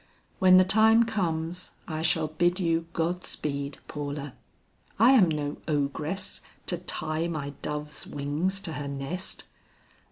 "When 0.39 0.57
the 0.57 0.63
time 0.63 1.03
comes, 1.03 1.73
I 1.87 2.01
shall 2.01 2.29
bid 2.29 2.59
you 2.59 2.87
God 2.91 3.23
speed, 3.23 3.77
Paula. 3.87 4.33
I 4.97 5.11
am 5.11 5.29
no 5.29 5.57
ogress 5.67 6.41
to 6.65 6.79
tie 6.79 7.27
my 7.27 7.51
dove's 7.61 8.07
wings 8.07 8.59
to 8.61 8.73
her 8.73 8.87
nest. 8.87 9.43